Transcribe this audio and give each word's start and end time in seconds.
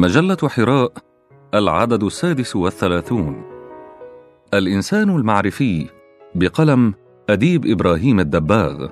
مجلة 0.00 0.36
حراء 0.48 0.92
العدد 1.54 2.02
السادس 2.04 2.56
والثلاثون. 2.56 3.42
الإنسان 4.54 5.10
المعرفي 5.10 5.86
بقلم 6.34 6.94
أديب 7.30 7.66
إبراهيم 7.66 8.20
الدباغ. 8.20 8.88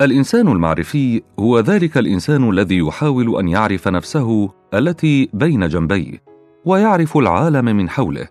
الإنسان 0.00 0.48
المعرفي 0.48 1.22
هو 1.38 1.58
ذلك 1.58 1.98
الإنسان 1.98 2.50
الذي 2.50 2.78
يحاول 2.78 3.38
أن 3.38 3.48
يعرف 3.48 3.88
نفسه 3.88 4.50
التي 4.74 5.30
بين 5.32 5.68
جنبيه 5.68 6.22
ويعرف 6.64 7.16
العالم 7.16 7.64
من 7.64 7.88
حوله. 7.88 8.28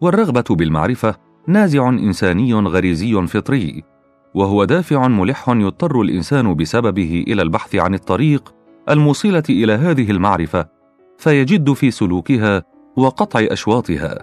والرغبة 0.00 0.44
بالمعرفة 0.50 1.16
نازع 1.46 1.88
إنساني 1.88 2.54
غريزي 2.54 3.26
فطري. 3.26 3.93
وهو 4.34 4.64
دافع 4.64 5.08
ملح 5.08 5.48
يضطر 5.48 6.00
الإنسان 6.00 6.54
بسببه 6.54 7.24
إلى 7.28 7.42
البحث 7.42 7.74
عن 7.74 7.94
الطريق 7.94 8.54
الموصلة 8.88 9.42
إلى 9.50 9.72
هذه 9.72 10.10
المعرفة 10.10 10.66
فيجد 11.18 11.72
في 11.72 11.90
سلوكها 11.90 12.62
وقطع 12.96 13.40
أشواطها. 13.50 14.18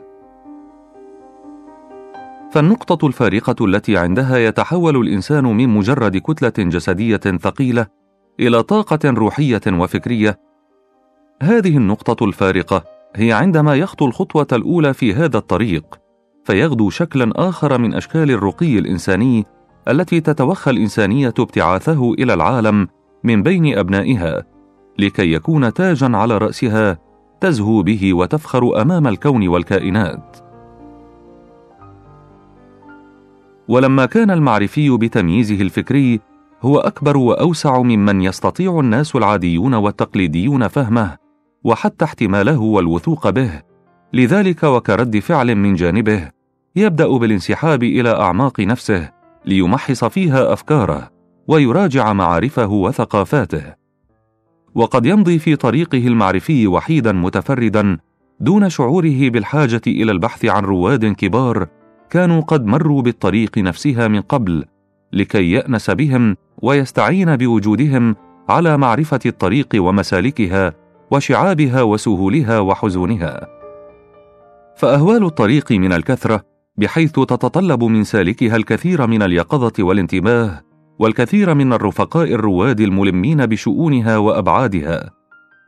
فالنقطة 2.52 3.08
الفارقة 3.08 3.66
التي 3.66 3.98
عندها 3.98 4.38
يتحول 4.38 4.98
الإنسان 4.98 5.44
من 5.44 5.70
مجرد 5.70 6.18
كتلة 6.18 6.70
جسدية 6.70 7.18
ثقيلة 7.18 7.88
إلى 8.40 8.64
طاقة 8.64 9.00
روحية 9.06 9.62
وفكرية. 9.68 10.40
هذه 11.42 11.78
النقطة 11.78 12.26
الفارقة 12.26 12.84
هي 13.16 13.32
عندما 13.32 13.76
يخطو 13.76 14.06
الخطوة 14.06 14.48
الأولى 14.52 14.94
في 14.94 15.14
هذا 15.14 15.38
الطريق 15.38 16.00
فيغدو 16.44 16.90
شكلا 16.90 17.32
آخر 17.36 17.78
من 17.78 17.94
أشكال 17.94 18.32
الرقي 18.32 18.80
الإنساني 18.80 19.46
التي 19.88 20.20
تتوخى 20.20 20.72
الإنسانية 20.72 21.34
ابتعاثه 21.40 22.14
إلى 22.14 22.34
العالم 22.34 22.88
من 23.24 23.44
بين 23.44 23.78
أبنائها 23.78 24.44
لكي 25.00 25.34
يكون 25.34 25.74
تاجا 25.74 26.18
على 26.18 26.38
رأسها 26.38 26.98
تزهو 27.42 27.84
به 27.84 28.14
وتفخر 28.14 28.82
أمام 28.82 29.08
الكون 29.08 29.48
والكائنات. 29.48 30.38
ولما 33.68 34.06
كان 34.06 34.32
المعرفي 34.32 34.98
بتمييزه 34.98 35.62
الفكري 35.62 36.20
هو 36.62 36.78
أكبر 36.78 37.18
وأوسع 37.18 37.82
ممن 37.82 38.22
يستطيع 38.22 38.80
الناس 38.80 39.16
العاديون 39.16 39.74
والتقليديون 39.74 40.68
فهمه 40.68 41.18
وحتى 41.64 42.06
احتماله 42.06 42.62
والوثوق 42.62 43.30
به. 43.30 43.62
لذلك 44.14 44.64
وكرد 44.64 45.20
فعل 45.20 45.56
من 45.56 45.74
جانبه 45.76 46.32
يبدأ 46.76 47.18
بالانسحاب 47.18 47.84
إلى 47.84 48.10
أعماق 48.10 48.60
نفسه 48.60 49.21
ليمحص 49.46 50.04
فيها 50.06 50.54
أفكاره 50.54 51.10
ويراجع 51.48 52.14
معارفه 52.14 52.68
وثقافاته. 52.68 53.64
وقد 54.76 55.06
يمضي 55.06 55.40
في 55.40 55.56
طريقه 55.56 56.08
المعرفي 56.08 56.68
وحيدا 56.68 57.12
متفردا 57.12 57.98
دون 58.40 58.70
شعوره 58.70 59.30
بالحاجة 59.30 59.82
إلى 59.88 60.12
البحث 60.12 60.46
عن 60.46 60.64
رواد 60.64 61.06
كبار 61.06 61.68
كانوا 62.10 62.42
قد 62.42 62.66
مروا 62.66 63.02
بالطريق 63.02 63.58
نفسها 63.58 64.08
من 64.08 64.22
قبل 64.22 64.66
لكي 65.14 65.52
يأنس 65.52 65.90
بهم 65.92 66.38
ويستعين 66.62 67.36
بوجودهم 67.36 68.16
على 68.50 68.78
معرفة 68.78 69.20
الطريق 69.26 69.68
ومسالكها 69.76 70.74
وشعابها 71.12 71.82
وسهولها 71.82 72.60
وحزونها. 72.60 73.48
فأهوال 74.76 75.26
الطريق 75.26 75.72
من 75.72 75.94
الكثرة 75.94 76.51
بحيث 76.78 77.12
تتطلب 77.12 77.84
من 77.84 78.04
سالكها 78.04 78.56
الكثير 78.56 79.08
من 79.08 79.22
اليقظة 79.22 79.74
والانتباه 79.80 80.62
والكثير 81.00 81.54
من 81.54 81.74
الرفقاء 81.74 82.34
الرواد 82.34 82.80
الملمين 82.80 83.46
بشؤونها 83.46 84.18
وأبعادها. 84.18 85.12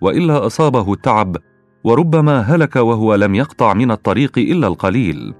وإلا 0.02 0.46
أصابه 0.46 0.94
التعب 0.94 1.38
وربما 1.84 2.40
هلك 2.40 2.76
وهو 2.76 3.16
لم 3.16 3.36
يقطع 3.36 3.74
من 3.74 3.92
الطريق 3.92 4.38
إلا 4.38 4.68
القليل. 4.68 5.34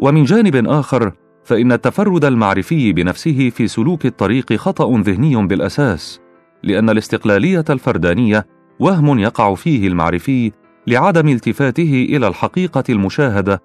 ومن 0.00 0.24
جانب 0.24 0.66
آخر 0.66 1.12
فإن 1.44 1.72
التفرد 1.72 2.24
المعرفي 2.24 2.92
بنفسه 2.92 3.50
في 3.50 3.68
سلوك 3.68 4.06
الطريق 4.06 4.52
خطأ 4.52 5.00
ذهني 5.00 5.46
بالأساس 5.46 6.20
لأن 6.62 6.90
الاستقلالية 6.90 7.64
الفردانية 7.70 8.46
وهم 8.80 9.18
يقع 9.18 9.54
فيه 9.54 9.88
المعرفي 9.88 10.52
لعدم 10.90 11.28
التفاته 11.28 12.06
إلى 12.10 12.28
الحقيقة 12.28 12.84
المشاهدة 12.88 13.62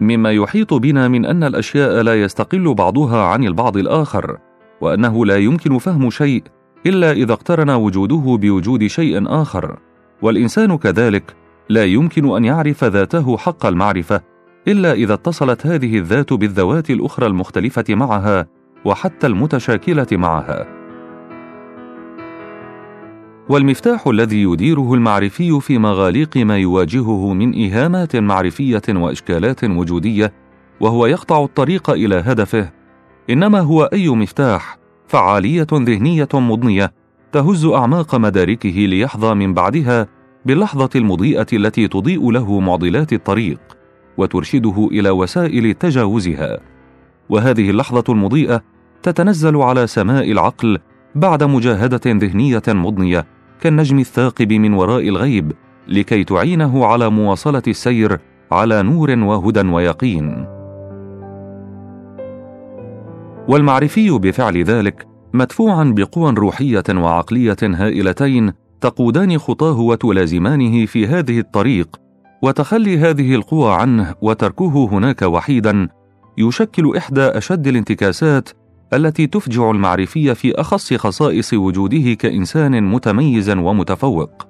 مما 0.00 0.32
يحيط 0.32 0.74
بنا 0.74 1.08
من 1.08 1.24
أن 1.26 1.44
الأشياء 1.44 2.02
لا 2.02 2.22
يستقل 2.22 2.74
بعضها 2.74 3.22
عن 3.22 3.44
البعض 3.44 3.76
الآخر 3.76 4.38
وأنه 4.80 5.26
لا 5.26 5.36
يمكن 5.36 5.78
فهم 5.78 6.10
شيء 6.10 6.42
إلا 6.86 7.12
إذا 7.12 7.32
اقترن 7.32 7.70
وجوده 7.70 8.38
بوجود 8.40 8.86
شيء 8.86 9.28
آخر. 9.42 9.78
والإنسان 10.22 10.78
كذلك 10.78 11.36
لا 11.68 11.84
يمكن 11.84 12.36
أن 12.36 12.44
يعرف 12.44 12.84
ذاته 12.84 13.36
حق 13.36 13.66
المعرفة 13.66 14.20
إلا 14.68 14.92
إذا 14.92 15.14
اتصلت 15.14 15.66
هذه 15.66 15.98
الذات 15.98 16.32
بالذوات 16.32 16.90
الأخرى 16.90 17.26
المختلفة 17.26 17.84
معها 17.88 18.46
وحتى 18.84 19.26
المتشاكلة 19.26 20.06
معها. 20.12 20.73
والمفتاح 23.48 24.06
الذي 24.06 24.42
يديره 24.42 24.94
المعرفي 24.94 25.60
في 25.60 25.78
مغاليق 25.78 26.36
ما 26.36 26.58
يواجهه 26.58 27.34
من 27.34 27.52
ايهامات 27.52 28.16
معرفية 28.16 28.82
وإشكالات 28.88 29.64
وجودية 29.64 30.32
وهو 30.80 31.06
يقطع 31.06 31.44
الطريق 31.44 31.90
إلى 31.90 32.14
هدفه. 32.14 32.70
إنما 33.30 33.60
هو 33.60 33.84
أي 33.84 34.08
مفتاح 34.08 34.78
فعالية 35.08 35.66
ذهنية 35.72 36.28
مضنية 36.34 36.92
تهز 37.32 37.64
أعماق 37.64 38.14
مداركه 38.14 38.68
ليحظى 38.68 39.34
من 39.34 39.54
بعدها 39.54 40.08
باللحظة 40.46 40.90
المضيئة 40.94 41.46
التي 41.52 41.88
تضيء 41.88 42.30
له 42.30 42.60
معضلات 42.60 43.12
الطريق 43.12 43.60
وترشده 44.16 44.88
إلى 44.92 45.10
وسائل 45.10 45.74
تجاوزها. 45.74 46.60
وهذه 47.28 47.70
اللحظة 47.70 48.04
المضيئة 48.08 48.62
تتنزل 49.02 49.56
على 49.56 49.86
سماء 49.86 50.30
العقل 50.32 50.78
بعد 51.14 51.42
مجاهدة 51.42 52.00
ذهنية 52.06 52.62
مضنية 52.68 53.26
كالنجم 53.60 53.98
الثاقب 53.98 54.52
من 54.52 54.74
وراء 54.74 55.08
الغيب 55.08 55.52
لكي 55.88 56.24
تعينه 56.24 56.86
على 56.86 57.10
مواصلة 57.10 57.62
السير 57.68 58.20
على 58.52 58.82
نور 58.82 59.10
وهدى 59.10 59.68
ويقين. 59.68 60.46
والمعرفي 63.48 64.10
بفعل 64.10 64.64
ذلك 64.64 65.06
مدفوعا 65.34 65.94
بقوى 65.96 66.34
روحية 66.34 66.84
وعقلية 66.90 67.56
هائلتين 67.62 68.52
تقودان 68.80 69.38
خطاه 69.38 69.80
وتلازمانه 69.80 70.86
في 70.86 71.06
هذه 71.06 71.38
الطريق 71.38 71.96
وتخلي 72.42 72.98
هذه 72.98 73.34
القوى 73.34 73.72
عنه 73.72 74.14
وتركه 74.22 74.88
هناك 74.92 75.22
وحيدا 75.22 75.88
يشكل 76.38 76.96
إحدى 76.96 77.20
أشد 77.20 77.66
الانتكاسات 77.66 78.48
التي 78.96 79.26
تفجع 79.26 79.70
المعرفية 79.70 80.32
في 80.32 80.60
أخص 80.60 80.94
خصائص 80.94 81.54
وجوده 81.54 82.14
كإنسان 82.14 82.84
متميز 82.84 83.50
ومتفوق. 83.50 84.46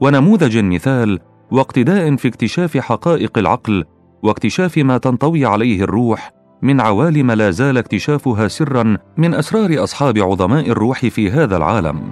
ونموذج 0.00 0.58
مثال 0.58 1.18
واقتداء 1.50 2.16
في 2.16 2.28
اكتشاف 2.28 2.76
حقائق 2.76 3.38
العقل 3.38 3.84
واكتشاف 4.22 4.78
ما 4.78 4.98
تنطوي 4.98 5.46
عليه 5.46 5.82
الروح 5.82 6.32
من 6.62 6.80
عوالم 6.80 7.32
لا 7.32 7.50
زال 7.50 7.78
اكتشافها 7.78 8.48
سرا 8.48 8.96
من 9.16 9.34
أسرار 9.34 9.82
أصحاب 9.84 10.18
عظماء 10.18 10.70
الروح 10.70 11.06
في 11.06 11.30
هذا 11.30 11.56
العالم. 11.56 12.10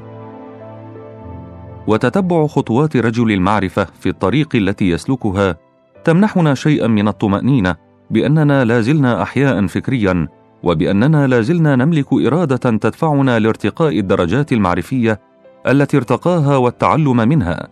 وتتبع 1.87 2.47
خطوات 2.47 2.97
رجل 2.97 3.33
المعرفة 3.33 3.87
في 4.01 4.09
الطريق 4.09 4.56
التي 4.56 4.91
يسلكها 4.91 5.56
تمنحنا 6.05 6.55
شيئا 6.55 6.87
من 6.87 7.09
الطمأنينة 7.09 7.77
بأننا 8.11 8.65
لا 8.65 8.81
زلنا 8.81 9.22
أحياء 9.22 9.66
فكريا 9.66 10.28
وبأننا 10.64 11.26
لا 11.26 11.41
زلنا 11.41 11.76
نملك 11.76 12.12
إرادة 12.12 12.56
تدفعنا 12.56 13.39
لارتقاء 13.39 13.98
الدرجات 13.98 14.53
المعرفية 14.53 15.21
التي 15.66 15.97
ارتقاها 15.97 16.56
والتعلم 16.56 17.16
منها. 17.16 17.68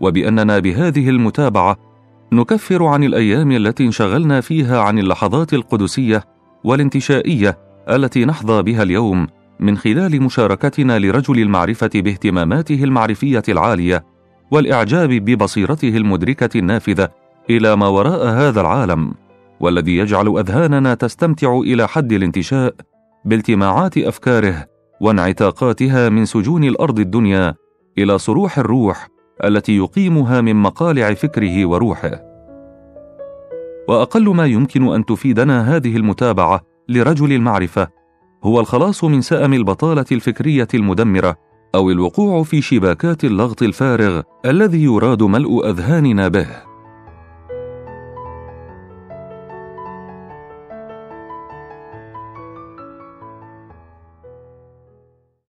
وبأننا 0.00 0.58
بهذه 0.58 1.08
المتابعة 1.08 1.76
نكفر 2.32 2.84
عن 2.84 3.04
الأيام 3.04 3.52
التي 3.52 3.84
انشغلنا 3.84 4.40
فيها 4.40 4.80
عن 4.80 4.98
اللحظات 4.98 5.54
القدسية 5.54 6.24
والانتشائية 6.64 7.58
التي 7.90 8.24
نحظى 8.24 8.62
بها 8.62 8.82
اليوم 8.82 9.26
من 9.60 9.76
خلال 9.76 10.22
مشاركتنا 10.22 10.98
لرجل 10.98 11.38
المعرفة 11.38 11.90
باهتماماته 11.94 12.84
المعرفية 12.84 13.42
العالية 13.48 14.04
والإعجاب 14.50 15.08
ببصيرته 15.08 15.96
المدركة 15.96 16.58
النافذة 16.58 17.08
إلى 17.50 17.76
ما 17.76 17.86
وراء 17.86 18.26
هذا 18.26 18.60
العالم. 18.60 19.14
والذي 19.60 19.96
يجعل 19.96 20.38
أذهاننا 20.38 20.94
تستمتع 20.94 21.58
إلى 21.58 21.88
حد 21.88 22.12
الانتشاء 22.12 22.74
بالتماعات 23.24 23.98
أفكاره 23.98 24.66
وانعتاقاتها 25.00 26.08
من 26.08 26.24
سجون 26.24 26.64
الأرض 26.64 26.98
الدنيا 26.98 27.54
إلى 27.98 28.18
صروح 28.18 28.58
الروح 28.58 29.08
التي 29.44 29.76
يقيمها 29.76 30.40
من 30.40 30.56
مقالع 30.56 31.14
فكره 31.14 31.66
وروحه. 31.66 32.20
وأقل 33.88 34.34
ما 34.34 34.46
يمكن 34.46 34.94
أن 34.94 35.04
تفيدنا 35.04 35.76
هذه 35.76 35.96
المتابعة 35.96 36.60
لرجل 36.88 37.32
المعرفة 37.32 37.88
هو 38.44 38.60
الخلاص 38.60 39.04
من 39.04 39.20
سأم 39.20 39.54
البطالة 39.54 40.04
الفكرية 40.12 40.68
المدمرة 40.74 41.36
أو 41.74 41.90
الوقوع 41.90 42.42
في 42.42 42.62
شباكات 42.62 43.24
اللغط 43.24 43.62
الفارغ 43.62 44.22
الذي 44.46 44.84
يراد 44.84 45.22
ملء 45.22 45.70
أذهاننا 45.70 46.28
به. 46.28 46.69